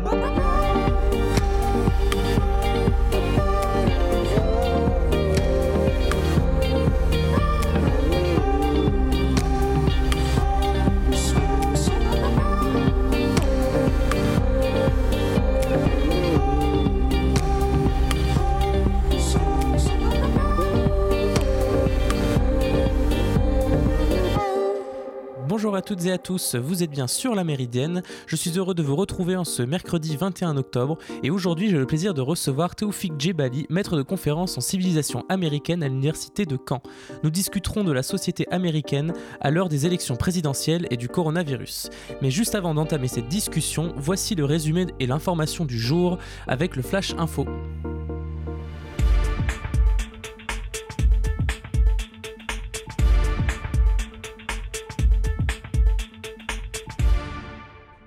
[0.00, 0.41] Bye-bye.
[25.62, 28.02] Bonjour à toutes et à tous, vous êtes bien sur la Méridienne.
[28.26, 31.86] Je suis heureux de vous retrouver en ce mercredi 21 octobre et aujourd'hui j'ai le
[31.86, 36.82] plaisir de recevoir Théophik Djebali, maître de conférence en civilisation américaine à l'université de Caen.
[37.22, 41.90] Nous discuterons de la société américaine à l'heure des élections présidentielles et du coronavirus.
[42.22, 46.82] Mais juste avant d'entamer cette discussion, voici le résumé et l'information du jour avec le
[46.82, 47.46] Flash Info.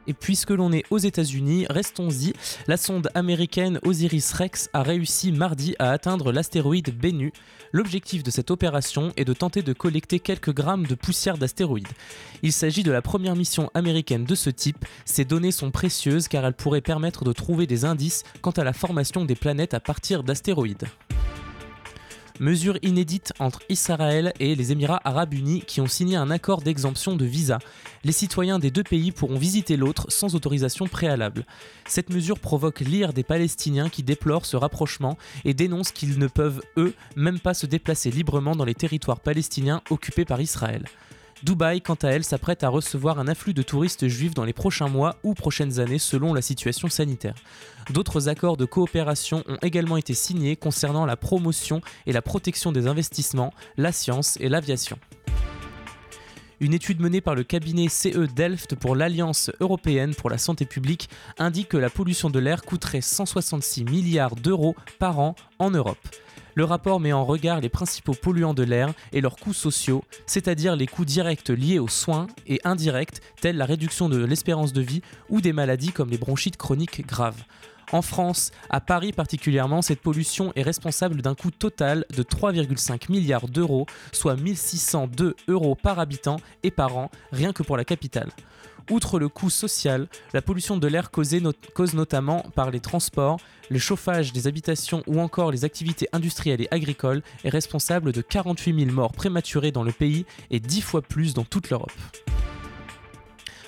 [0.07, 2.33] Et puisque l'on est aux États-Unis, restons-y.
[2.67, 7.33] La sonde américaine Osiris-Rex a réussi mardi à atteindre l'astéroïde Bennu.
[7.71, 11.87] L'objectif de cette opération est de tenter de collecter quelques grammes de poussière d'astéroïde.
[12.43, 14.85] Il s'agit de la première mission américaine de ce type.
[15.05, 18.73] Ces données sont précieuses car elles pourraient permettre de trouver des indices quant à la
[18.73, 20.85] formation des planètes à partir d'astéroïdes.
[22.39, 27.15] Mesure inédite entre Israël et les Émirats arabes unis qui ont signé un accord d'exemption
[27.15, 27.59] de visa.
[28.03, 31.45] Les citoyens des deux pays pourront visiter l'autre sans autorisation préalable.
[31.87, 36.61] Cette mesure provoque l'ire des Palestiniens qui déplorent ce rapprochement et dénoncent qu'ils ne peuvent,
[36.75, 40.83] eux, même pas se déplacer librement dans les territoires palestiniens occupés par Israël.
[41.45, 44.87] Dubaï, quant à elle, s'apprête à recevoir un afflux de touristes juifs dans les prochains
[44.87, 47.35] mois ou prochaines années selon la situation sanitaire.
[47.91, 52.87] D'autres accords de coopération ont également été signés concernant la promotion et la protection des
[52.87, 54.97] investissements, la science et l'aviation.
[56.61, 61.09] Une étude menée par le cabinet CE Delft pour l'Alliance européenne pour la santé publique
[61.37, 65.99] indique que la pollution de l'air coûterait 166 milliards d'euros par an en Europe.
[66.57, 70.77] Le rapport met en regard les principaux polluants de l'air et leurs coûts sociaux, c'est-à-dire
[70.77, 75.01] les coûts directs liés aux soins et indirects tels la réduction de l'espérance de vie
[75.29, 77.43] ou des maladies comme les bronchites chroniques graves.
[77.91, 83.49] En France, à Paris particulièrement, cette pollution est responsable d'un coût total de 3,5 milliards
[83.49, 88.31] d'euros, soit 1602 euros par habitant et par an, rien que pour la capitale.
[88.91, 93.39] Outre le coût social, la pollution de l'air cause notamment par les transports,
[93.71, 98.79] le chauffage des habitations ou encore les activités industrielles et agricoles est responsable de 48
[98.85, 101.91] 000 morts prématurées dans le pays et 10 fois plus dans toute l'Europe.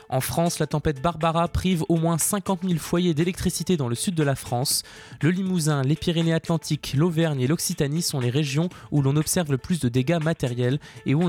[0.09, 4.15] En France, la tempête Barbara prive au moins 50 000 foyers d'électricité dans le sud
[4.15, 4.83] de la France.
[5.21, 9.81] Le Limousin, les Pyrénées-Atlantiques, l'Auvergne et l'Occitanie sont les régions où l'on observe le plus
[9.81, 11.27] de dégâts matériels et où,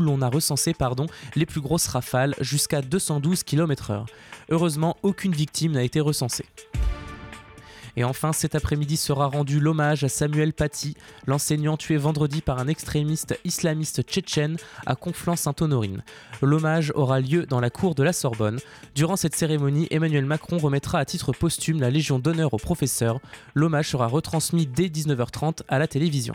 [0.00, 0.74] l'on a recensé
[1.36, 4.06] les plus grosses rafales jusqu'à 212 km/h.
[4.50, 6.46] Heureusement, aucune victime n'a été recensée.
[7.98, 10.94] Et enfin, cet après-midi sera rendu l'hommage à Samuel Paty,
[11.26, 16.04] l'enseignant tué vendredi par un extrémiste islamiste tchétchène à Conflans-Sainte-Honorine.
[16.40, 18.60] L'hommage aura lieu dans la cour de la Sorbonne.
[18.94, 23.18] Durant cette cérémonie, Emmanuel Macron remettra à titre posthume la Légion d'honneur au professeur.
[23.54, 26.34] L'hommage sera retransmis dès 19h30 à la télévision.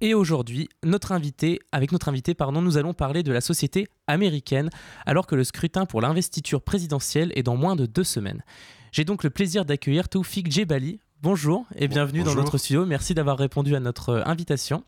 [0.00, 4.70] Et aujourd'hui, notre invité, avec notre invité, pardon, nous allons parler de la société américaine,
[5.06, 8.44] alors que le scrutin pour l'investiture présidentielle est dans moins de deux semaines.
[8.94, 11.00] J'ai donc le plaisir d'accueillir Toufik Djebali.
[11.20, 12.86] Bonjour et bienvenue dans notre studio.
[12.86, 14.84] Merci d'avoir répondu à notre euh, invitation.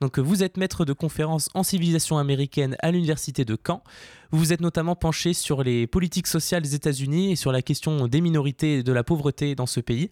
[0.00, 3.82] Donc euh, vous êtes maître de conférence en civilisation américaine à l'université de Caen.
[4.30, 8.08] Vous vous êtes notamment penché sur les politiques sociales des États-Unis et sur la question
[8.08, 10.08] des minorités et de la pauvreté dans ce pays.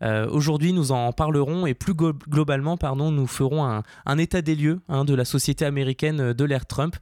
[0.00, 4.80] Euh, aujourd'hui, nous en parlerons et plus globalement, pardon, nous ferons un, état des lieux
[4.88, 6.96] hein, de la société américaine de l'ère Trump.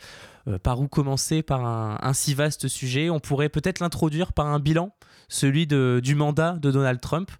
[0.65, 1.45] par où commencer?
[1.45, 4.91] Par un, un, si vaste sujet On pourrait peut-être l'introduire par un bilan
[5.29, 7.31] celui du mandat de Donald Trump.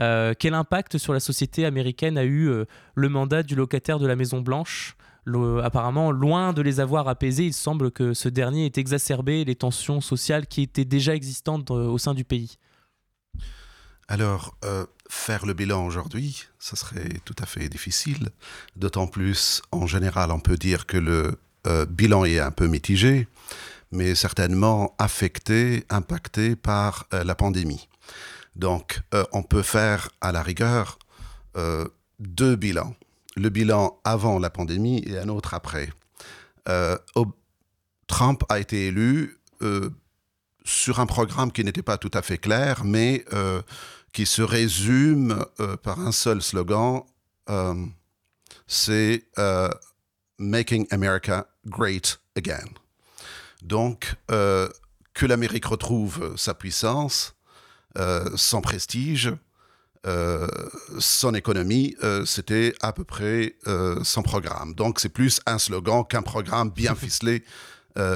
[0.00, 4.06] Euh, quel impact sur la société américaine a eu euh, le mandat du locataire de
[4.06, 4.96] la Maison Blanche?
[5.62, 10.00] Apparemment, loin de les avoir apaisés, il semble que ce dernier ait exacerbé les tensions
[10.00, 12.58] sociales qui étaient déjà existantes euh, au sein du pays.
[14.08, 14.58] Alors,
[15.08, 18.28] faire le bilan aujourd'hui, ce serait tout à fait difficile.
[18.76, 21.38] D'autant plus, en général, on peut dire que le
[21.86, 23.26] bilan est un peu mitigé
[23.92, 27.88] mais certainement affecté, impacté par euh, la pandémie.
[28.56, 30.98] Donc, euh, on peut faire à la rigueur
[31.56, 31.86] euh,
[32.18, 32.96] deux bilans.
[33.36, 35.90] Le bilan avant la pandémie et un autre après.
[38.06, 39.38] Trump a été élu
[40.64, 43.24] sur un programme qui n'était pas tout à fait clair, mais
[44.12, 45.42] qui se résume
[45.82, 47.04] par un seul slogan,
[48.66, 49.24] c'est
[50.38, 52.81] Making America Great Again.
[53.62, 54.68] Donc, euh,
[55.14, 57.34] que l'Amérique retrouve sa puissance,
[58.34, 59.30] sans prestige,
[60.98, 61.94] son économie,
[62.24, 63.56] c'était à peu près
[64.02, 64.74] sans programme.
[64.74, 67.44] Donc c'est plus un slogan qu'un programme bien ficelé,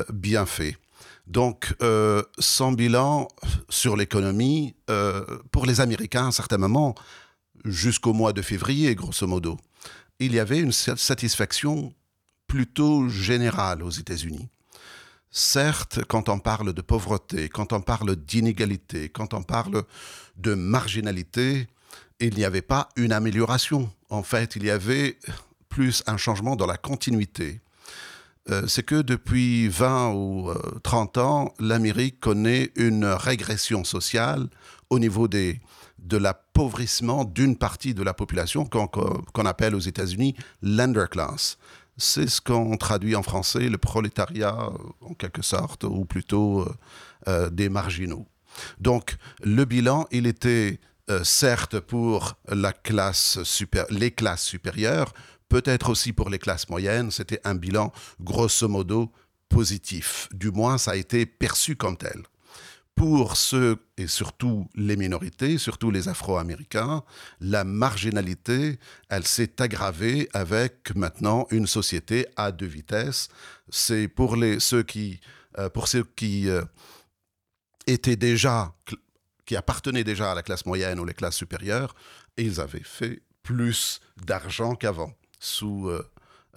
[0.09, 0.79] bien fait.
[1.27, 3.29] Donc, euh, son bilan
[3.69, 6.95] sur l'économie, euh, pour les Américains, à un certain moment,
[7.65, 9.59] jusqu'au mois de février, grosso modo,
[10.21, 11.93] il y avait une satisfaction
[12.47, 14.49] plutôt générale aux États-Unis.
[15.39, 19.83] Certes, quand on parle de pauvreté, quand on parle d'inégalité, quand on parle
[20.39, 21.67] de marginalité,
[22.21, 23.93] il n'y avait pas une amélioration.
[24.09, 25.19] En fait, il y avait
[25.69, 27.61] plus un changement dans la continuité.
[28.49, 34.49] Euh, c'est que depuis 20 ou 30 euh, ans, l'Amérique connaît une régression sociale
[34.89, 41.59] au niveau de l'appauvrissement d'une partie de la population qu'on appelle aux États-Unis l'underclass.
[41.97, 44.71] C'est ce qu'on traduit en français le prolétariat,
[45.01, 46.69] en quelque sorte, ou plutôt
[47.29, 48.27] euh, des marginaux.
[48.81, 50.81] Donc, le bilan, il était
[51.23, 53.39] certes pour les classes
[54.43, 55.13] supérieures,
[55.49, 59.13] peut-être aussi pour les classes moyennes, c'était un bilan grosso modo
[59.49, 60.29] positif.
[60.33, 62.23] Du moins, ça a été perçu comme tel.
[62.97, 67.05] Pour ceux, et surtout les minorités, surtout les Afro-Américains,
[67.41, 68.79] la marginalité,
[69.11, 73.29] elle s'est aggravée avec maintenant une société à deux vitesses.
[73.69, 75.21] C'est pour les, ceux qui,
[75.59, 76.65] euh, pour ceux qui euh,
[77.87, 78.73] étaient déjà,
[79.45, 81.95] qui appartenaient déjà à la classe moyenne ou les classes supérieures,
[82.39, 85.91] ils avaient fait plus d'argent qu'avant sous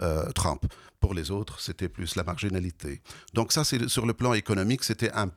[0.01, 0.63] euh, Trump.
[1.01, 3.01] Pour les autres, c'était plus la marginalité.
[3.33, 5.29] Donc ça, c'est sur le plan économique, c'était un,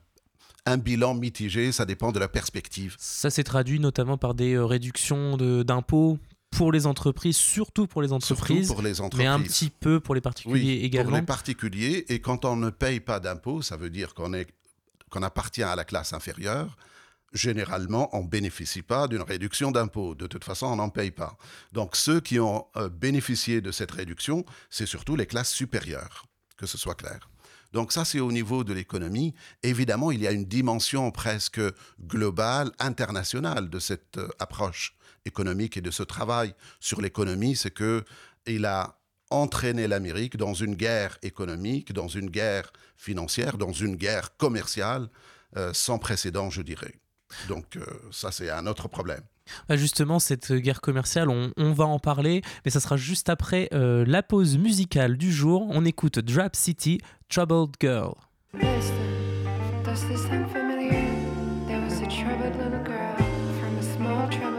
[0.65, 2.95] un bilan mitigé, ça dépend de la perspective.
[2.99, 6.17] Ça s'est traduit notamment par des euh, réductions d'impôts
[6.51, 9.25] pour les entreprises, surtout pour les entreprises, pour les entreprises.
[9.25, 11.09] mais un petit peu pour les particuliers oui, également.
[11.09, 14.31] Pour les particuliers, et quand on ne paye pas d'impôts, ça veut dire qu'on
[15.09, 16.75] qu'on appartient à la classe inférieure
[17.33, 20.15] généralement, on ne bénéficie pas d'une réduction d'impôts.
[20.15, 21.35] De toute façon, on n'en paye pas.
[21.71, 26.25] Donc, ceux qui ont euh, bénéficié de cette réduction, c'est surtout les classes supérieures,
[26.57, 27.29] que ce soit clair.
[27.73, 29.33] Donc ça, c'est au niveau de l'économie.
[29.63, 31.61] Évidemment, il y a une dimension presque
[31.99, 38.03] globale, internationale de cette euh, approche économique et de ce travail sur l'économie, c'est que
[38.45, 38.99] il a
[39.31, 45.09] entraîné l'Amérique dans une guerre économique, dans une guerre financière, dans une guerre commerciale
[45.57, 46.99] euh, sans précédent, je dirais.
[47.47, 49.21] Donc euh, ça, c'est un autre problème.
[49.67, 54.23] Bah, justement, cette guerre commerciale, on, va en parler, mais ça sera juste après la
[54.23, 55.67] pause musicale du jour.
[55.69, 56.99] On écoute Drap City,
[57.33, 58.25] Troubled Girl.
[58.53, 60.91] Listen, does this sound familiar?
[61.65, 63.15] There was a troubled little girl
[63.59, 64.52] from a small troubled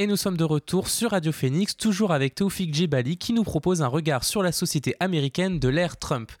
[0.00, 3.82] Et nous sommes de retour sur Radio Phoenix, toujours avec Taufik Djebali, qui nous propose
[3.82, 6.32] un regard sur la société américaine de l'ère Trump.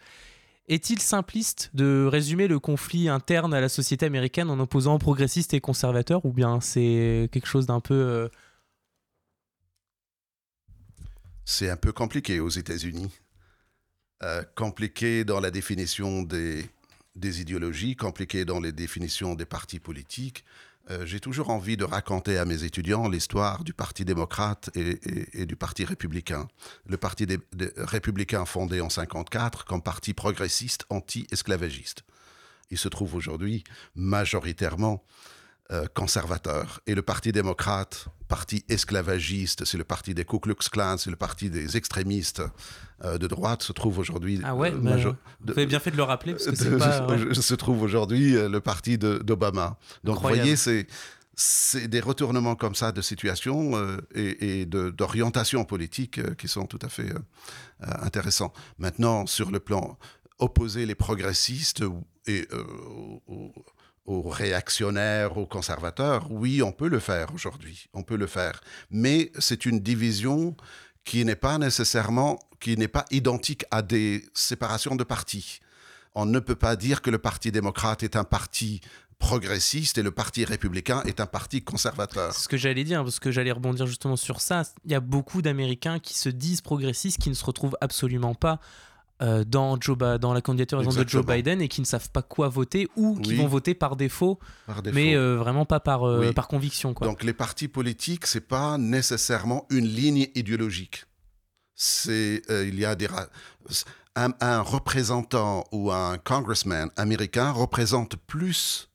[0.68, 5.60] Est-il simpliste de résumer le conflit interne à la société américaine en opposant progressistes et
[5.60, 7.92] conservateurs, ou bien c'est quelque chose d'un peu...
[7.92, 8.28] Euh,
[11.44, 13.12] c'est un peu compliqué aux États-Unis.
[14.22, 16.70] Euh, compliqué dans la définition des
[17.42, 20.46] idéologies, compliqué dans les définitions des partis politiques,
[20.90, 25.54] euh, j'ai toujours envie de raconter à mes étudiants l'histoire du Parti démocrate et, du
[25.54, 26.48] Parti républicain.
[26.86, 27.26] Le Parti
[27.76, 32.02] républicain fondé en 1954 comme parti progressiste anti-esclavagiste.
[32.70, 33.62] Il se trouve aujourd'hui
[33.94, 35.04] majoritairement
[35.70, 36.80] euh, conservateur.
[36.86, 41.16] Et le Parti démocrate, parti esclavagiste, c'est le parti des Ku Klux Klan, c'est le
[41.16, 42.42] parti des extrémistes
[43.04, 44.40] euh, de droite, se trouve aujourd'hui.
[44.44, 47.08] Ah ouais, euh, vous avez bien fait de le rappeler parce que c'est pas.
[47.34, 49.78] Se trouve aujourd'hui le parti d'Obama.
[50.04, 50.86] Donc vous voyez, c'est
[51.34, 53.72] c'est des retournements comme ça de situation
[54.14, 57.10] et, et d'orientation politique qui sont tout à fait
[57.80, 58.52] intéressants.
[58.78, 59.98] Maintenant, sur le plan
[60.38, 61.82] opposer les progressistes
[62.26, 62.46] et
[64.10, 68.60] aux réactionnaires, aux conservateurs, oui, on peut le faire aujourd'hui, on peut le faire.
[68.90, 70.56] Mais c'est une division
[71.04, 75.60] qui n'est pas nécessairement, qui n'est pas identique à des séparations de partis.
[76.16, 78.80] On ne peut pas dire que le Parti démocrate est un parti
[79.20, 82.32] progressiste et le Parti républicain est un parti conservateur.
[82.32, 84.64] C'est ce que j'allais dire, parce que j'allais rebondir justement sur ça.
[84.84, 88.58] Il y a beaucoup d'Américains qui se disent progressistes, qui ne se retrouvent absolument pas
[89.22, 92.48] euh, dans, Joe dans la candidature de Joe Biden et qui ne savent pas quoi
[92.48, 94.38] voter ou qui vont voter par défaut,
[94.94, 96.94] mais euh, vraiment pas par, euh, par conviction.
[96.94, 97.06] Quoi.
[97.06, 101.04] Donc les partis politiques, c'est pas nécessairement une ligne idéologique.
[101.74, 103.08] C'est il y a des
[104.16, 108.88] un, un, représentant ou un congressman américain représente plus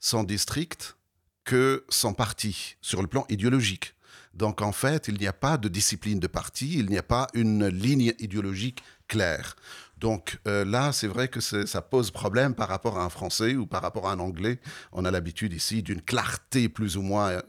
[0.00, 0.96] son district
[1.44, 3.94] que son parti sur le plan idéologique.
[4.34, 7.26] Donc en fait, il n'y a pas de discipline de parti, il n'y a pas
[7.34, 9.56] une ligne idéologique clair.
[9.98, 13.66] Donc euh, là, c'est vrai que ça pose problème par rapport à un français ou
[13.66, 14.58] par rapport à un anglais.
[14.92, 17.42] On a l'habitude ici d'une clarté plus ou moins euh,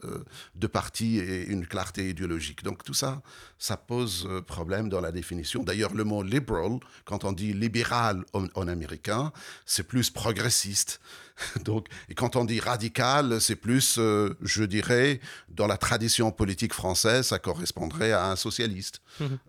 [0.54, 2.62] de parti et une clarté idéologique.
[2.62, 3.22] Donc tout ça,
[3.56, 5.62] ça pose euh, problème dans la définition.
[5.62, 9.32] D'ailleurs, le mot liberal, quand on dit libéral en américain,
[9.64, 11.00] c'est plus progressiste.
[11.64, 16.72] Donc, et quand on dit radical, c'est plus, euh, je dirais, dans la tradition politique
[16.72, 19.00] française, ça correspondrait à un socialiste.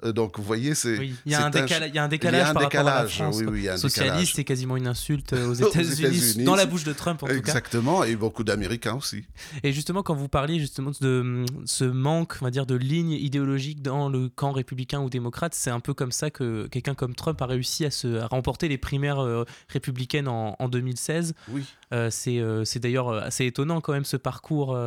[0.03, 0.97] Euh, donc, vous voyez, c'est.
[1.25, 3.37] Il y a un, décalage, il y a un décalage par rapport à la France.
[3.39, 7.27] Oui, oui, Socialiste, c'est quasiment une insulte aux États-Unis, dans la bouche de Trump en
[7.27, 7.39] tout cas.
[7.39, 9.25] Exactement, et beaucoup d'Américains aussi.
[9.63, 13.81] Et justement, quand vous parliez justement de ce manque, on va dire, de ligne idéologique
[13.81, 17.41] dans le camp républicain ou démocrate, c'est un peu comme ça que quelqu'un comme Trump
[17.41, 21.33] a réussi à, se, remporter les primaires euh, républicaines en, en 2016.
[21.49, 21.63] Oui.
[21.93, 24.77] Euh, euh, c'est d'ailleurs assez étonnant quand même ce parcours.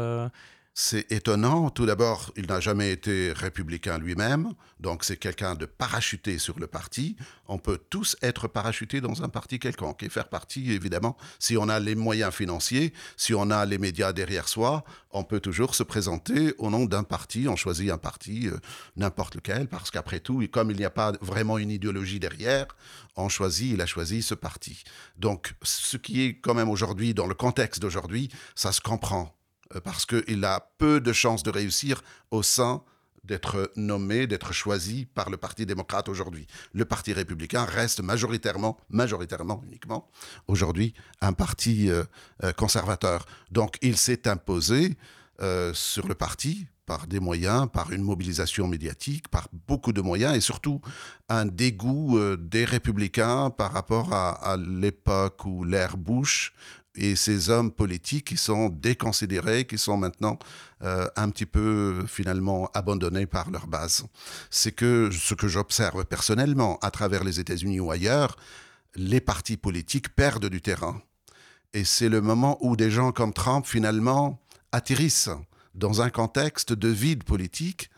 [0.79, 1.71] C'est étonnant.
[1.71, 6.67] Tout d'abord, il n'a jamais été républicain lui-même, donc c'est quelqu'un de parachuté sur le
[6.67, 7.17] parti.
[7.49, 11.71] On peut tous être parachutés dans un parti quelconque et faire partie, évidemment, si on
[11.71, 15.83] a les moyens financiers, si on a les médias derrière soi, on peut toujours se
[15.83, 17.49] présenter au nom d'un parti.
[17.49, 18.51] On choisit un parti,
[18.97, 22.67] n'importe lequel, parce qu'après tout, comme il n'y a pas vraiment une idéologie derrière,
[23.17, 24.85] on choisit, il a choisi ce parti.
[25.17, 29.46] Donc, ce qui est quand même aujourd'hui, dans le contexte d'aujourd'hui, ça se comprend euh,
[29.85, 32.83] parce qu'il a peu de chances de réussir au sein
[33.25, 36.47] d'être nommé, d'être choisi par le Parti démocrate aujourd'hui.
[36.73, 40.09] Le Parti républicain reste majoritairement, majoritairement uniquement,
[40.47, 42.05] aujourd'hui, un parti euh,
[42.45, 43.27] euh, conservateur.
[43.51, 44.97] Donc il s'est imposé
[45.75, 50.41] sur le parti par des moyens, par une mobilisation médiatique, par beaucoup de moyens et
[50.41, 50.81] surtout
[51.29, 56.55] un dégoût des républicains par rapport à, à l'époque où l'ère Bush
[56.97, 60.39] et ces hommes politiques qui sont déconsidérés, qui sont maintenant
[60.83, 64.07] euh, un petit peu finalement abandonnés par leur base.
[64.51, 68.37] C'est que ce que j'observe personnellement à travers les États-Unis ou ailleurs,
[68.95, 71.01] les partis politiques perdent du terrain.
[71.75, 74.41] Et c'est le moment où des gens comme Trump finalement
[74.73, 75.31] atterrissent
[75.75, 77.91] dans un contexte de vide politique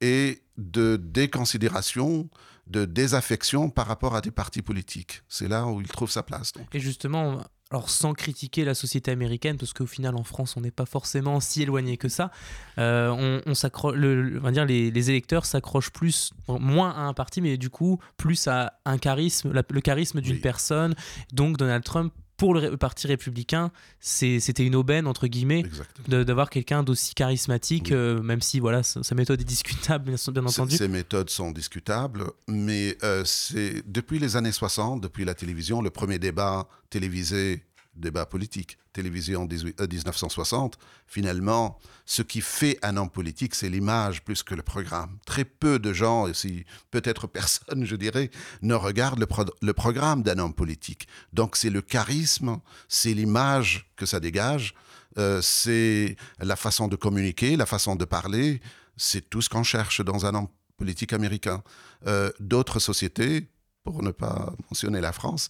[0.00, 2.28] et de déconsidération,
[2.66, 5.22] de désaffection par rapport à des partis politiques.
[5.28, 6.52] C'est là où il trouve sa place.
[6.72, 10.70] Et justement, alors sans critiquer la société américaine, parce qu'au final en France on n'est
[10.70, 12.30] pas forcément si éloigné que ça,
[12.78, 17.56] euh, on, on, va dire les, les électeurs s'accrochent plus, moins à un parti, mais
[17.56, 20.94] du coup plus à un charisme, le charisme d'une personne.
[21.32, 25.64] Donc Donald Trump pour le parti républicain, c'était une aubaine, entre guillemets,
[26.08, 30.76] d'avoir quelqu'un d'aussi charismatique, euh, même si voilà, sa, méthode est discutable, bien, entendu.
[30.76, 35.90] Ses méthodes sont discutables, mais euh, c'est depuis les années 60, depuis la télévision, le
[35.90, 37.62] premier débat télévisé
[37.96, 38.78] débat politique.
[38.92, 44.62] Télévision 1960, euh, finalement, ce qui fait un homme politique, c'est l'image plus que le
[44.62, 45.18] programme.
[45.26, 48.30] Très peu de gens, et si peut-être personne, je dirais,
[48.62, 49.26] ne regardent
[49.60, 51.08] le, programme d'un homme politique.
[51.32, 54.74] Donc c'est le charisme, c'est l'image que ça dégage,
[55.18, 58.60] euh, c'est la façon de communiquer, la façon de parler,
[58.96, 61.62] c'est tout ce qu'on cherche dans un homme politique américain.
[62.06, 63.48] Euh, d'autres sociétés,
[63.82, 65.48] pour ne pas mentionner la France,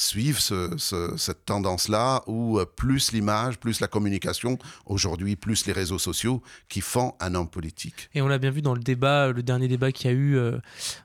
[0.00, 6.42] suivent cette tendance-là où euh, plus l'image, plus la communication, aujourd'hui plus les réseaux sociaux
[6.68, 8.08] qui font un homme politique.
[8.14, 10.36] Et on l'a bien vu dans le débat, le dernier débat qu'il y a eu
[10.36, 10.58] euh,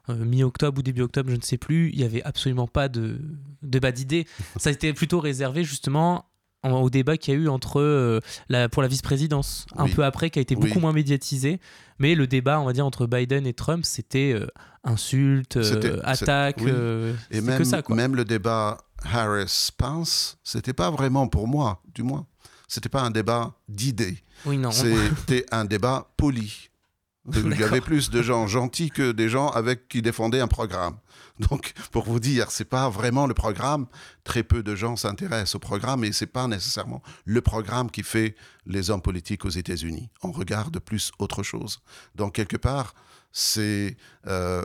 [0.09, 3.19] euh, mi-octobre ou début octobre, je ne sais plus, il n'y avait absolument pas de
[3.61, 4.25] débat d'idées.
[4.57, 6.25] Ça a été plutôt réservé justement
[6.71, 8.19] au débat qu'il y a eu entre euh,
[8.49, 11.59] la, pour la vice-présidence, un peu après, qui a été beaucoup moins médiatisé.
[11.99, 14.47] Mais le débat, on va dire, entre Biden et Trump, c'était euh,
[14.83, 16.61] insulte, euh, attaque,
[17.31, 17.81] et même, que ça.
[17.89, 22.25] Même le débat Harris-Pence, c'était pas vraiment pour moi, du moins.
[22.67, 24.17] C'était pas un débat d'idées.
[24.45, 24.71] Oui, non.
[24.71, 26.69] C'était un débat poli.
[27.33, 30.97] Il y avait plus de gens gentils que des gens avec qui défendaient un programme.
[31.39, 33.87] Donc, pour vous dire, c'est pas vraiment le programme.
[34.23, 38.35] Très peu de gens s'intéressent au programme et c'est pas nécessairement le programme qui fait
[38.65, 40.09] les hommes politiques aux États-Unis.
[40.21, 41.81] On regarde plus autre chose.
[42.13, 42.93] Donc, quelque part,
[43.31, 44.63] c'est euh,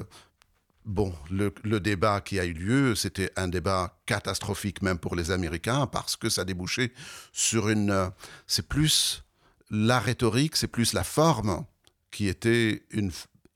[0.85, 1.15] bon.
[1.31, 5.87] Le, le, débat qui a eu lieu, c'était un débat catastrophique même pour les Américains
[5.87, 6.93] parce que ça débouchait
[7.33, 8.11] sur une.
[8.47, 9.25] C'est plus
[9.71, 11.65] la rhétorique, c'est plus la forme
[12.11, 13.11] qui était une,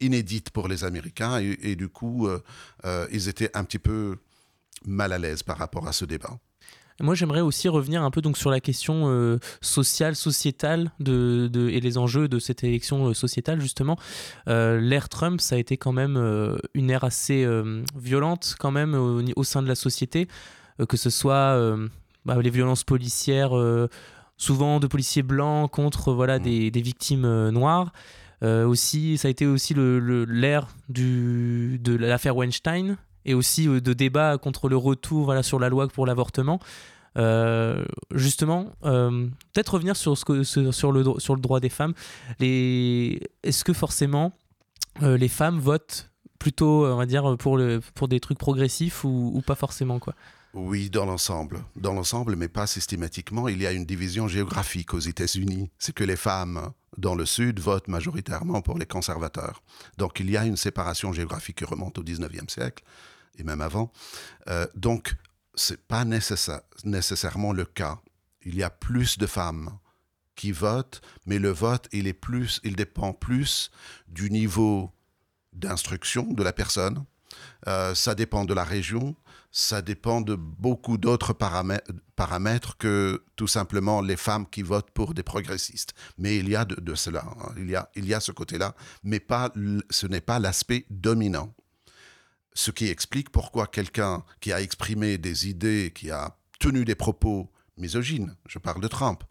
[0.04, 2.42] inédite pour les Américains et, du coup, euh,
[2.84, 4.16] euh, ils étaient un petit peu
[4.86, 6.38] mal à l'aise par rapport à ce débat.
[7.00, 11.68] Moi, j'aimerais aussi revenir un peu donc sur la question euh, sociale, sociétale de, de,
[11.68, 13.98] et les enjeux de cette élection sociétale, justement.
[14.46, 16.16] L'ère Trump, ça a été quand même
[16.74, 17.44] une ère assez
[17.96, 20.28] violente, quand même, au, sein de la société,
[20.88, 21.58] que ce soit
[22.24, 23.54] bah, les violences policières,
[24.36, 26.42] souvent de policiers blancs contre voilà, mmh.
[26.42, 27.92] des, des victimes noires.
[28.44, 33.92] Euh, aussi, ça a été aussi l'ère le, de l'affaire Weinstein et aussi euh, de
[33.94, 36.60] débats contre le retour voilà, sur la loi pour l'avortement.
[37.16, 41.94] Euh, justement, peut-être revenir sur, ce que, sur, le, sur le droit des femmes.
[42.40, 44.32] Est-ce que forcément
[45.00, 49.40] les femmes votent plutôt, on va dire, pour, le, pour des trucs progressifs ou, ou
[49.42, 50.14] pas forcément quoi?
[50.54, 51.64] Oui, dans l'ensemble.
[51.74, 53.48] Dans l'ensemble, mais pas systématiquement.
[53.48, 55.70] Il y a une division géographique aux États-Unis.
[55.78, 59.62] C'est que les femmes dans le Sud votent majoritairement pour les conservateurs.
[59.98, 62.84] Donc il y a une séparation géographique qui remonte au 19e siècle,
[63.36, 63.90] et même avant.
[64.48, 65.16] Euh, donc
[65.56, 67.98] c'est pas nécessairement le cas.
[68.44, 69.78] Il y a plus de femmes
[70.36, 73.70] qui votent, mais le vote, il, est plus, il dépend plus
[74.08, 74.92] du niveau
[75.52, 77.04] d'instruction de la personne.
[77.66, 79.16] Euh, ça dépend de la région,
[79.56, 85.22] ça dépend de beaucoup d'autres paramètres, que tout simplement les femmes qui votent pour des
[85.22, 85.94] progressistes.
[86.18, 87.54] Mais il y a de, cela, hein.
[87.56, 89.52] il, y a, il y a ce côté-là, mais pas,
[89.90, 91.54] ce n'est pas l'aspect dominant.
[92.52, 97.48] Ce qui explique pourquoi quelqu'un qui a exprimé des idées, qui a tenu des propos
[97.76, 99.22] misogynes, je parle de Trump,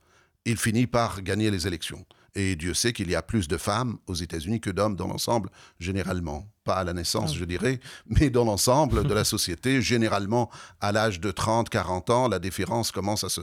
[0.46, 2.06] il finit par gagner les élections.
[2.36, 5.50] Et Dieu sait qu'il y a plus de femmes aux États-Unis que d'hommes dans l'ensemble,
[5.80, 6.48] généralement.
[6.64, 7.38] Pas à la naissance, ah.
[7.38, 10.50] je dirais, mais dans l'ensemble de la société, généralement,
[10.82, 13.42] à l'âge de 30, 40 ans, la différence commence à se,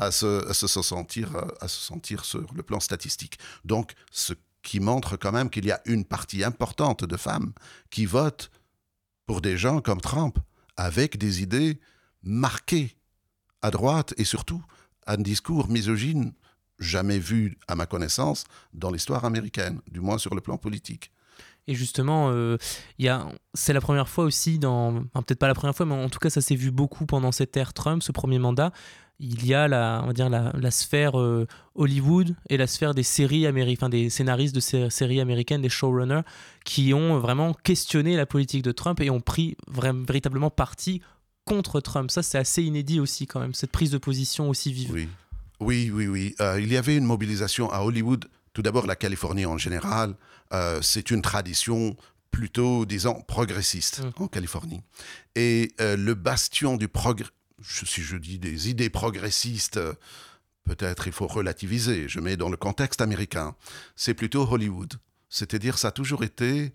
[0.00, 3.38] à se, à se, sentir, à se sentir sur le plan statistique.
[3.64, 7.52] Donc, ce qui montre quand même qu'il y a une partie importante de femmes
[7.90, 8.50] qui votent
[9.24, 10.38] pour des gens comme Trump,
[10.76, 11.80] avec des idées
[12.22, 12.96] marquées
[13.62, 14.62] à droite et surtout
[15.06, 16.32] un discours misogyne
[16.78, 21.12] jamais vu, à ma connaissance, dans l'histoire américaine, du moins sur le plan politique.
[21.68, 22.58] Et justement, euh,
[23.54, 26.30] c'est la première fois aussi, dans, peut-être pas la première fois, mais en tout cas,
[26.30, 28.70] ça s'est vu beaucoup pendant cette ère Trump, ce premier mandat.
[29.18, 32.94] Il y a la, on va dire la, la sphère euh, Hollywood et la sphère
[32.94, 36.20] des séries américaines, des scénaristes de séries américaines, des showrunners,
[36.64, 41.00] qui ont vraiment questionné la politique de Trump et ont pris véritablement parti
[41.46, 42.10] contre Trump.
[42.10, 44.92] Ça, c'est assez inédit aussi, quand même, cette prise de position aussi vive.
[44.92, 45.08] Oui.
[45.60, 46.34] Oui, oui, oui.
[46.40, 48.26] Euh, il y avait une mobilisation à Hollywood.
[48.52, 50.14] Tout d'abord, la Californie en général,
[50.52, 51.96] euh, c'est une tradition
[52.30, 54.22] plutôt, disons, progressiste mm.
[54.22, 54.82] en Californie.
[55.34, 57.30] Et euh, le bastion du progrès,
[57.62, 59.80] si je dis des idées progressistes,
[60.64, 63.54] peut-être il faut relativiser, je mets dans le contexte américain,
[63.94, 64.94] c'est plutôt Hollywood.
[65.28, 66.72] C'est-à-dire, ça a toujours été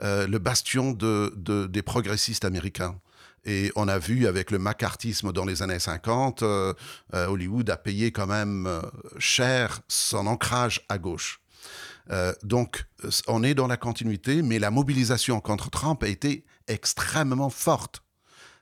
[0.00, 1.32] le bastion de,
[1.66, 2.98] des progressistes américains.
[3.44, 6.74] Et on a vu avec le macartisme dans les années 50, euh,
[7.14, 8.80] euh, Hollywood a payé quand même euh,
[9.18, 11.40] cher son ancrage à gauche.
[12.42, 12.84] donc,
[13.28, 18.02] on est dans la continuité, mais la mobilisation contre Trump a été extrêmement forte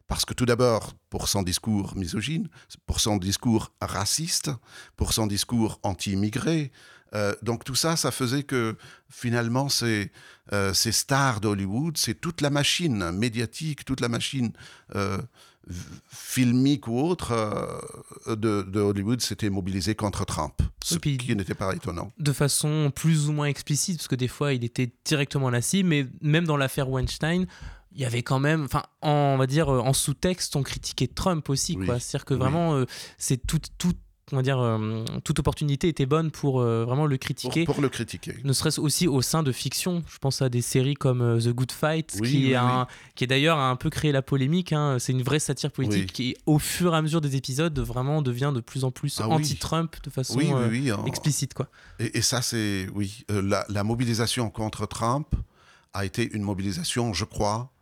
[0.08, 2.48] Parce que tout d'abord, pour son discours misogyne,
[2.86, 4.50] pour son discours raciste,
[4.96, 6.70] pour son discours anti-immigré,
[7.14, 8.76] euh, donc tout ça, ça faisait que
[9.08, 10.10] finalement, ces,
[10.52, 14.52] euh, ces stars d'Hollywood, c'est toute la machine médiatique, toute la machine
[14.94, 15.18] euh,
[16.08, 17.32] filmique ou autre
[18.26, 22.10] de, de, Hollywood s'était mobilisée contre Trump, ce puis, qui n'était pas étonnant.
[22.18, 25.88] De façon plus ou moins explicite, parce que des fois, il était directement la cible,
[25.88, 27.46] mais même dans l'affaire Weinstein,
[27.92, 31.76] il y avait quand même, enfin, on va dire en sous-texte, on critiquait Trump aussi,
[31.76, 31.98] quoi.
[31.98, 32.84] C'est-à-dire que vraiment,
[33.18, 33.94] c'est tout, tout
[34.32, 37.64] on dire, euh, toute opportunité était bonne pour euh, vraiment le critiquer.
[37.64, 38.36] Pour, le critiquer.
[38.44, 40.02] Ne serait-ce aussi au sein de fiction.
[40.08, 42.58] Je pense à des séries comme euh, The Good Fight, qui, est
[43.14, 44.72] qui est d'ailleurs un peu créé la polémique.
[44.72, 44.96] Hein.
[44.98, 48.52] C'est une vraie satire politique qui, au fur et à mesure des épisodes, vraiment devient
[48.54, 51.04] de plus en plus ah anti-Trump de façon hein.
[51.06, 51.54] explicite.
[51.54, 51.68] Quoi.
[51.98, 55.34] Et, ça, c'est, oui, la, la mobilisation contre Trump
[55.92, 57.72] a été une mobilisation, je crois,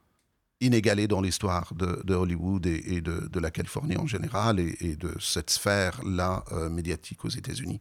[0.61, 6.45] inégalé dans l'histoire de, Hollywood et, de, la Californie en général et, de cette sphère-là
[6.53, 7.81] euh, médiatique aux États-Unis.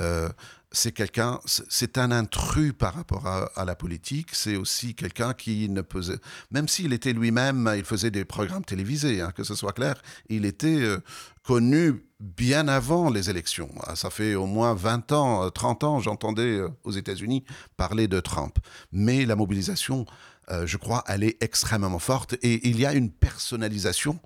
[0.00, 0.28] Euh,
[0.72, 4.30] c'est quelqu'un, c'est un intrus par rapport à, la politique.
[4.32, 6.18] C'est aussi quelqu'un qui ne pesait,
[6.50, 9.94] même s'il était lui-même, il faisait des programmes télévisés, hein, que ce soit clair,
[10.28, 10.98] il était euh,
[11.44, 13.70] connu bien avant les élections.
[13.86, 17.44] Ah, ça fait au moins 20 ans, 30 ans, j'entendais aux États-Unis
[17.76, 18.58] parler de Trump.
[18.92, 20.04] Mais la mobilisation
[20.50, 24.20] euh, je crois, elle est extrêmement forte et il y a une personnalisation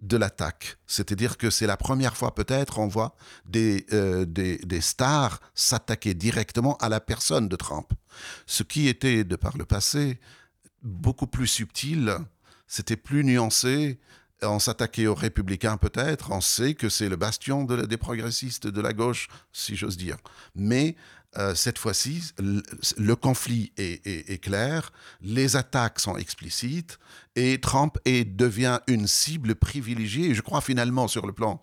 [0.00, 0.78] de l'attaque.
[0.86, 6.14] C'est-à-dire que c'est la première fois peut-être on voit des, euh, des, des, stars s'attaquer
[6.14, 7.92] directement à la personne de Trump.
[8.46, 10.18] Ce qui était, de par le passé,
[10.82, 12.16] beaucoup plus subtil,
[12.66, 14.00] c'était plus nuancé.
[14.42, 18.92] On s'attaquait aux républicains peut-être, on sait que c'est le bastion des progressistes de la
[18.92, 20.16] gauche, si j'ose dire.
[20.56, 20.96] Mais
[21.38, 24.92] euh, cette fois-ci, le, conflit est, clair,
[25.22, 26.98] les attaques sont explicites
[27.36, 30.30] et Trump est, devient une cible privilégiée.
[30.30, 31.58] Et je crois finalement, sur le plan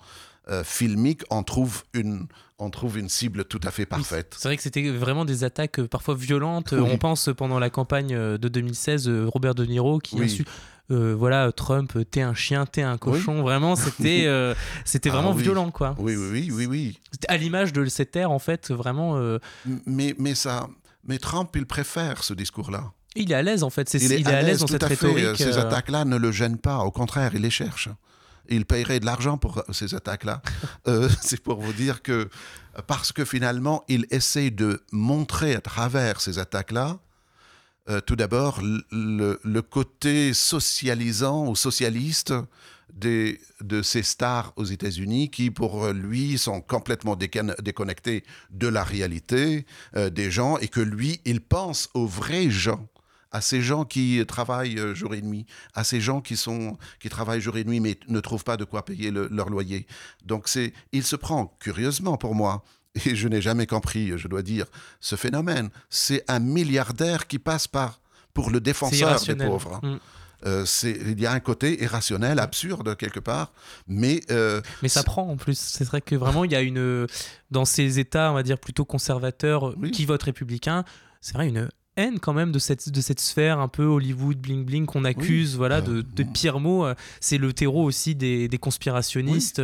[0.50, 2.26] euh, filmique, on trouve, une,
[2.58, 4.36] on trouve une cible tout à fait parfaite.
[4.40, 6.74] C'est vrai que c'était vraiment des attaques euh, parfois violentes.
[6.74, 10.46] On pense pendant la campagne de 2016, Robert De Niro qui a su
[10.92, 13.42] euh, voilà, Trump, t'es un chien, t'es un cochon.
[13.42, 15.96] Vraiment, c'était euh, c'était ah vraiment violent, quoi.
[16.00, 17.00] Oui, oui, oui, oui, oui.
[17.28, 19.18] À l'image de cette ère, en fait, vraiment.
[19.18, 19.38] Euh,
[19.86, 20.68] mais, mais, ça,
[21.06, 22.92] mais Trump, il préfère ce discours-là.
[23.16, 23.94] Il est à l'aise, en fait.
[23.94, 25.38] il, est, à l'aise dans cette rhétorique.
[25.38, 26.80] Ces attaques-là ne le gênent pas.
[26.80, 27.90] Au contraire, il les cherche.
[28.48, 30.42] Il paierait de l'argent pour ces attaques-là.
[31.22, 32.30] c'est pour vous dire que,
[32.88, 36.98] parce que finalement, il essaie de montrer à travers ces attaques-là
[37.90, 42.34] euh, tout d'abord le, côté socialisant ou socialiste
[42.94, 49.66] des, de ces stars aux États-Unis qui, pour lui, sont complètement déconnectés de la réalité
[49.96, 52.88] euh, des gens et que lui, il pense aux vrais gens
[53.32, 57.10] à ces gens qui travaillent euh, jour et nuit, à ces gens qui, sont, qui
[57.10, 59.86] travaillent jour et nuit mais ne trouvent pas de quoi payer leur loyer.
[60.26, 62.64] Donc c'est, il se prend, curieusement pour moi,
[62.96, 64.66] et je n'ai jamais compris, je dois dire,
[65.00, 65.70] ce phénomène.
[65.90, 68.02] C'est un milliardaire qui passe par
[68.34, 69.80] pour le défenseur des pauvres.
[69.84, 69.98] Mm.
[70.46, 73.52] Euh, il y a un côté irrationnel, absurde quelque part,
[73.88, 75.60] mais euh, mais ça prend en plus.
[75.60, 77.08] C'est vrai que vraiment il y a une
[77.52, 80.86] dans ces États, on va dire plutôt conservateurs, qui votent républicains,
[81.20, 84.64] c'est vrai une haine quand même de cette de cette sphère un peu Hollywood bling
[84.64, 86.88] bling qu'on accuse, voilà, de, de, pires mots.
[87.20, 89.62] C'est le terreau aussi des, des conspirationnistes.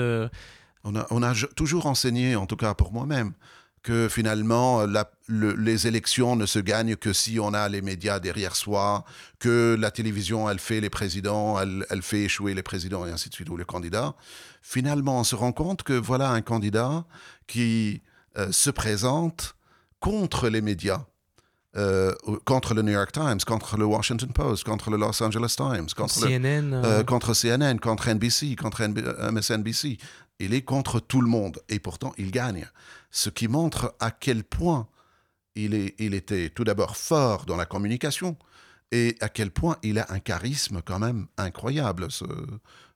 [0.86, 3.34] On a, toujours enseigné, en tout cas pour moi-même,
[3.82, 4.86] que finalement,
[5.30, 9.04] les élections ne se gagnent que si on a les médias derrière soi,
[9.40, 13.36] que la télévision, elle fait les présidents, elle, fait échouer les présidents et ainsi de
[13.36, 14.16] suite, ou les candidats.
[14.62, 17.06] Finalement, on se rend compte que voilà un candidat
[17.46, 18.02] qui
[18.38, 19.56] euh, se présente
[20.00, 21.06] contre les médias.
[21.78, 22.14] Euh,
[22.46, 26.14] contre le New York Times, contre le Washington Post, contre le Los Angeles Times, contre
[26.14, 29.98] CNN, euh, contre CNN, contre NBC, contre MSNBC.
[30.40, 32.68] Il est contre tout le monde et pourtant il gagne.
[33.12, 34.88] Ce qui montre à quel point
[35.56, 35.74] il,
[36.14, 38.38] était tout d'abord fort dans la communication
[38.92, 42.08] et à quel point il a un charisme quand même incroyable,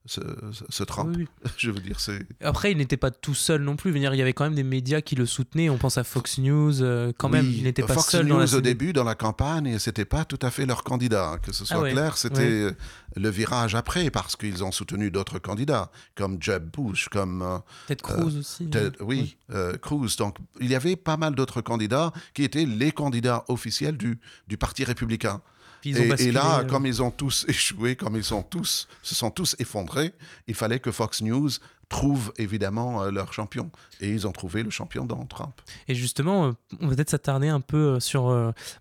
[0.09, 0.21] ce,
[0.69, 1.15] ce, Trump.
[1.57, 2.25] Je veux dire, c'est.
[2.41, 3.95] Après, il n'était pas tout seul non plus.
[3.95, 5.69] il y avait quand même des médias qui le soutenaient.
[5.69, 7.45] On pense à Fox News, euh, quand même.
[7.45, 8.25] Il n'était pas Fox seul.
[8.25, 8.55] News dans la...
[8.55, 11.37] au début, dans la campagne, c'était pas tout à fait leur candidat.
[11.43, 12.71] Que ce soit ah clair, c'était
[13.15, 17.41] le virage après, parce qu'ils ont soutenu d'autres candidats, comme Jeb Bush, comme.
[17.43, 18.69] Euh, Ted Cruz aussi.
[19.01, 20.15] oui, euh, Cruz.
[20.17, 24.57] Donc, il y avait pas mal d'autres candidats qui étaient les candidats officiels du, du
[24.57, 25.41] Parti républicain.
[25.85, 30.13] Et, là, comme ils ont tous échoué, comme ils sont tous, se sont tous effondrés,
[30.47, 31.49] il fallait que Fox News
[31.87, 33.71] trouve évidemment leur champion.
[33.99, 35.59] Et ils ont trouvé le champion Donald Trump.
[35.87, 38.27] Et justement, on va peut-être s'attarder un peu sur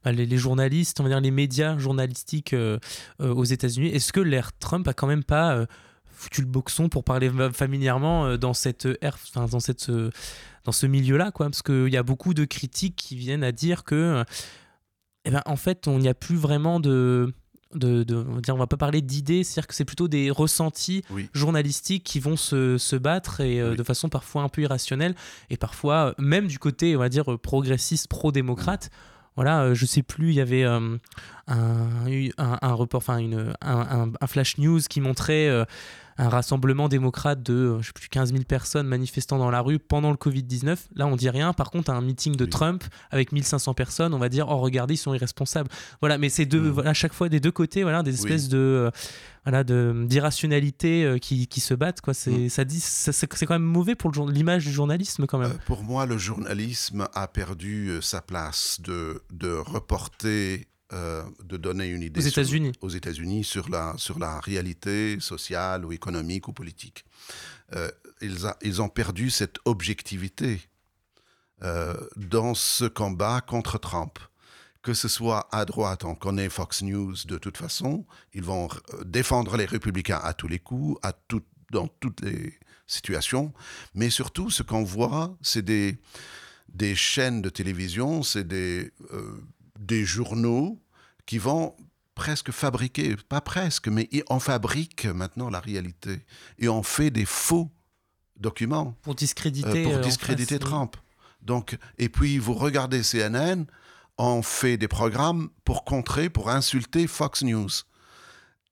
[0.05, 2.55] bah, les, les, on va dire les médias journalistiques
[3.19, 3.89] aux États-Unis.
[3.89, 5.67] Est-ce que l'ère Trump a quand même pas
[6.19, 9.91] foutu le boxon pour parler familièrement euh, dans cette enfin, dans cette
[10.65, 13.85] dans ce milieu-là, quoi, parce qu'il y a beaucoup de critiques qui viennent à dire
[13.85, 14.23] que,
[15.25, 17.33] eh ben, en fait, on n'y a plus vraiment de
[17.75, 21.05] de, de, on, va on va pas parler d'idées, c'est-à-dire que c'est plutôt des ressentis
[21.35, 25.15] journalistiques qui vont se, se battre et euh, de façon parfois un peu irrationnelle
[25.51, 28.91] et parfois même du côté, on va dire, progressiste, pro-démocrate.
[29.39, 30.97] Voilà, euh, je sais plus, il y avait euh,
[31.47, 33.21] un, un, report, enfin
[33.61, 35.65] un, un, flash news qui montrait euh,
[36.19, 40.11] un rassemblement démocrate de je sais plus 15 000 personnes manifestant dans la rue pendant
[40.11, 40.77] le Covid-19.
[40.97, 41.53] Là, on dit rien.
[41.53, 44.99] Par contre, un meeting de Trump avec 1500 personnes, on va dire oh regardez, ils
[44.99, 45.71] sont irresponsables.
[46.01, 46.71] Voilà, mais c'est deux, mm.
[46.71, 48.91] voilà, à chaque fois des deux côtés, voilà, des espèces de
[49.45, 52.15] voilà de d'irrationalité qui, qui, se battent quoi.
[52.15, 52.49] C'est mm.
[52.49, 55.57] ça dit, c'est quand même mauvais pour l'image du journalisme quand même.
[55.67, 62.01] pour moi, le journalisme a perdu sa place de de reporter euh, de donner une
[62.01, 67.05] idée aux États-Unis aux États-Unis sur la, sur la réalité sociale ou économique ou politique.
[67.75, 67.91] Euh,
[68.23, 70.63] ils, ils, ont perdu cette objectivité
[71.63, 74.19] euh, dans ce combat contre Trump.
[74.81, 78.69] Que ce soit à droite, on connaît Fox News de toute façon, ils vont
[79.05, 82.55] défendre les républicains à tous les coups, à tout, dans toutes les
[82.87, 83.53] situations,
[83.93, 85.99] mais surtout ce qu'on voit, c'est des,
[86.71, 88.91] des chaînes de télévision, c'est des
[89.79, 90.79] des journaux
[91.25, 91.75] qui vont
[92.15, 96.21] presque fabriquer, pas presque, mais on fabrique maintenant la réalité.
[96.59, 97.71] Et on fait des faux
[98.37, 98.95] documents.
[99.03, 100.97] Pour discréditer, euh, pour euh, discréditer Trump.
[101.43, 103.65] Donc, et puis, vous regardez CNN,
[104.19, 107.71] on fait des programmes pour contrer, pour insulter Fox News.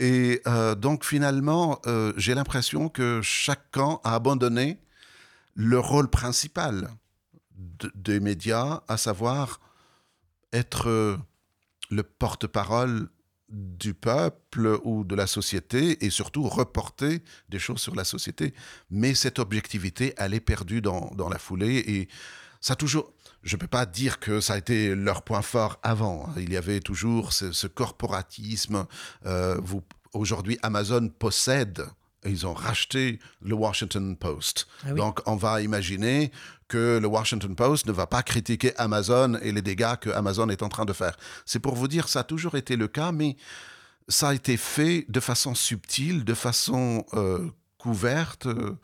[0.00, 1.80] Et euh, donc, finalement,
[2.16, 4.80] j'ai l'impression que chaque camp a abandonné
[5.54, 6.90] le rôle principal
[7.94, 9.60] des médias, à savoir
[10.52, 11.16] être euh,
[11.90, 13.08] le porte-parole
[13.48, 18.54] du peuple ou de la société et surtout reporter des choses sur la société.
[18.90, 22.08] Mais cette objectivité, elle est perdue dans, dans la foulée et
[22.60, 23.12] ça a toujours...
[23.42, 26.28] Je ne peux pas dire que ça a été leur point fort avant.
[26.36, 28.86] Il y avait toujours ce, corporatisme.
[29.24, 29.60] Euh,
[30.12, 31.86] Aujourd'hui, Amazon possède
[32.28, 34.66] ils ont racheté le Washington Post.
[34.84, 36.32] Ah Donc, on va imaginer
[36.68, 40.62] que le Washington Post ne va pas critiquer Amazon et les dégâts que Amazon est
[40.62, 41.16] en train de faire.
[41.44, 43.36] C'est pour vous dire, ça a toujours été le cas, mais
[44.08, 47.48] ça a été fait de façon subtile, de façon euh,
[47.78, 48.46] couverte.
[48.46, 48.76] Euh,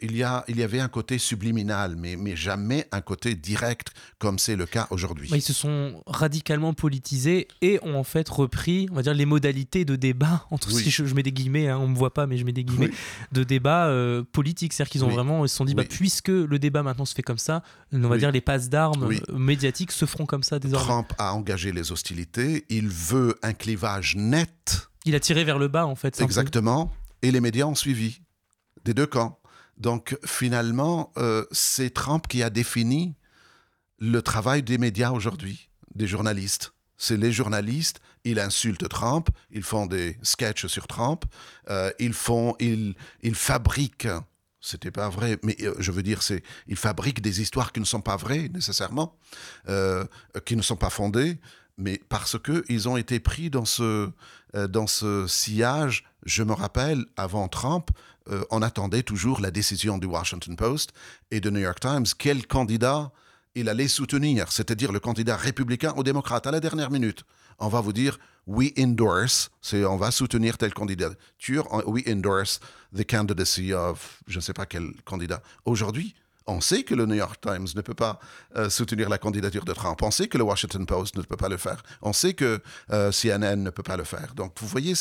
[0.00, 3.88] il, y a, il y avait un côté subliminal, mais, mais jamais un côté direct,
[4.18, 5.28] comme c'est le cas aujourd'hui.
[5.32, 9.84] Ils se sont radicalement politisés et ont en fait repris, on va dire, les modalités
[9.84, 12.36] de débat, entre si je, mets des guillemets, hein, on ne me voit pas, mais
[12.36, 12.90] je mets des guillemets,
[13.32, 14.72] de débat euh, politique.
[14.72, 17.22] C'est-à-dire qu'ils ont vraiment, ils se sont dit, bah, puisque le débat maintenant se fait
[17.22, 20.84] comme ça, on va dire les passes d'armes médiatiques se feront comme ça désormais.
[20.84, 24.88] Trump a engagé les hostilités, il veut un clivage net.
[25.04, 26.20] Il a tiré vers le bas, en fait.
[26.20, 26.92] Exactement.
[27.22, 28.20] Et les médias ont suivi,
[28.84, 29.39] des deux camps.
[29.80, 33.14] Donc finalement, euh, c'est Trump qui a défini
[33.98, 36.74] le travail des médias aujourd'hui, des journalistes.
[36.98, 41.24] C'est les journalistes, ils insultent Trump, ils font des sketchs sur Trump,
[41.70, 44.08] euh, ils font, ils, ils fabriquent
[44.62, 47.86] c'était pas vrai, mais euh, je veux dire, c'est ils fabriquent des histoires qui ne
[47.86, 49.16] sont pas vraies nécessairement,
[50.44, 51.38] qui ne sont pas fondées,
[51.78, 54.10] mais parce que ils ont été pris dans ce
[54.52, 56.04] dans ce sillage.
[56.26, 57.90] Je me rappelle avant Trump,
[58.30, 60.92] euh, on attendait toujours la décision du Washington Post
[61.30, 63.10] et du New York Times, quel candidat
[63.54, 67.24] il allait soutenir, c'est-à-dire le candidat républicain ou démocrate à la dernière minute.
[67.58, 72.60] On va vous dire, we endorse, c'est on va soutenir telle candidature, we endorse
[72.96, 75.42] the candidacy of, je ne sais pas quel candidat.
[75.64, 76.14] Aujourd'hui,
[76.46, 78.18] on sait que le New York Times ne peut pas
[78.56, 80.02] euh, soutenir la candidature de Trump.
[80.02, 81.82] On sait que le Washington Post ne peut pas le faire.
[82.02, 84.34] On sait que euh, CNN ne peut pas le faire.
[84.34, 84.94] Donc, vous voyez,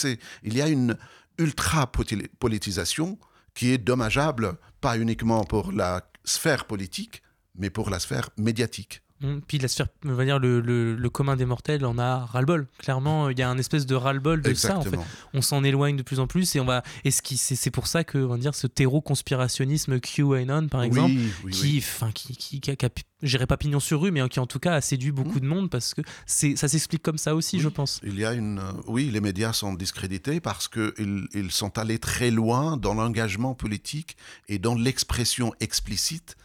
[0.43, 0.95] il y a une,
[1.39, 3.17] ultra-politisation
[3.56, 7.23] qui est dommageable, pas uniquement pour la sphère politique,
[7.56, 9.02] mais pour la sphère médiatique.
[9.47, 12.67] Puis la sphère, on va dire le, le, commun des mortels en a ras-le-bol.
[12.77, 14.77] Clairement, il y a un espèce de ras-le-bol de ça.
[14.77, 14.97] En fait.
[15.34, 16.84] On s'en éloigne de plus en plus et on va.
[17.03, 20.84] Et ce qui, c'est, pour ça que, on va dire, ce terreau conspirationnisme QAnon, par
[20.84, 21.15] exemple,
[21.51, 22.89] qui, enfin, qui, qui, qui, a,
[23.21, 25.41] j'irai pas pignon sur rue, mais qui en tout cas a séduit beaucoup mmh.
[25.41, 27.99] de monde parce que c'est, ça s'explique comme ça aussi, je pense.
[28.03, 31.77] Il y a une, euh, oui, les médias sont discrédités parce que ils, ils sont
[31.77, 34.15] allés très loin dans l'engagement politique
[34.47, 36.38] et dans l'expression explicite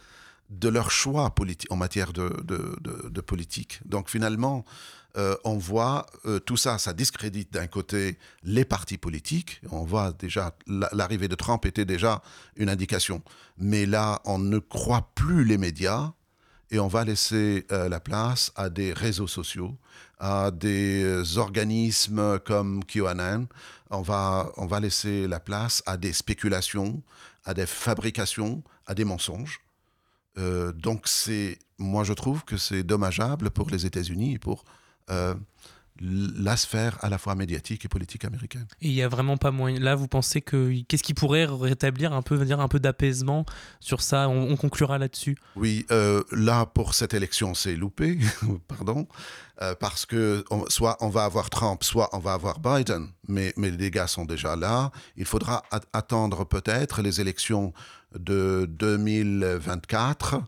[0.49, 1.33] de leur choix
[1.69, 3.79] en matière de, politique.
[3.85, 4.65] Donc finalement,
[5.17, 9.61] euh, on voit euh, tout ça, ça discrédite d'un côté les partis politiques.
[9.71, 12.21] On voit déjà l'arrivée de Trump était déjà
[12.57, 13.21] une indication.
[13.57, 16.11] Mais là, on ne croit plus les médias
[16.69, 19.77] et on va laisser euh, la place à des réseaux sociaux,
[20.19, 23.47] à des organismes comme QAnon.
[23.89, 27.01] On va, on va laisser la place à des spéculations,
[27.45, 29.64] à des fabrications, à des mensonges.
[30.37, 34.65] Euh, donc c'est, moi je trouve que c'est dommageable pour les États-Unis et pour
[35.09, 35.35] euh,
[36.01, 38.67] la sphère à la fois médiatique et politique américaine.
[38.81, 39.79] Et il y a vraiment pas moyen.
[39.79, 43.45] Là, vous pensez que qu'est-ce qui pourrait rétablir un peu, dire un peu d'apaisement
[43.79, 44.27] sur ça?
[44.27, 45.37] On, conclura là-dessus.
[45.55, 48.19] Oui, euh, là pour cette élection, c'est loupé,
[48.67, 49.07] pardon,
[49.61, 53.07] euh, parce que soit on va avoir Trump, soit on va avoir Biden.
[53.27, 54.91] Mais mais les dégâts sont déjà là.
[55.17, 57.73] Il faudra attendre peut-être les élections
[58.17, 60.41] de 2024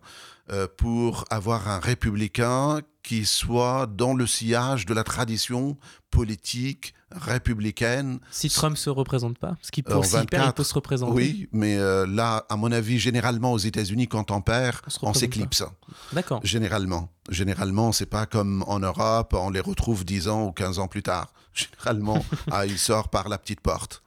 [0.50, 5.78] euh, pour avoir un républicain qui soit dans le sillage de la tradition
[6.12, 8.20] politique républicaine.
[8.32, 11.14] Si Trump ne se représente pas, ce qui peut, il peut se représenter.
[11.14, 15.64] Oui, mais euh, là, à mon avis, généralement aux États-Unis, quand on perd, on, s'éclipse.
[16.12, 16.42] D'accord.
[16.44, 17.10] Généralement.
[17.30, 21.04] Généralement, c'est pas comme en Europe, on les retrouve 10 ans ou 15 ans plus
[21.04, 21.32] tard.
[21.54, 24.04] Généralement, ah, il sort par la petite porte.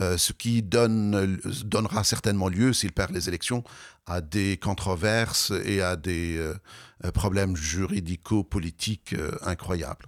[0.00, 3.62] Euh, ce qui donne, donnera certainement lieu, s'il perd les élections,
[4.06, 10.06] à des controverses et à des euh, problèmes juridico-politiques euh, incroyables.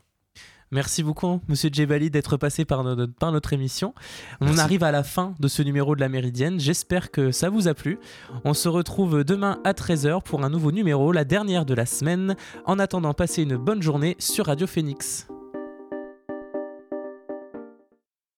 [0.71, 3.95] Merci beaucoup, Monsieur Djebali, d'être passé par notre, par notre émission.
[4.41, 6.59] On arrive à la fin de ce numéro de la Méridienne.
[6.59, 8.01] J'espère que ça vous a plu.
[8.45, 12.35] On se retrouve demain à 13h pour un nouveau numéro, la dernière de la semaine.
[12.65, 15.29] En attendant, passez une bonne journée sur Radio Phoenix.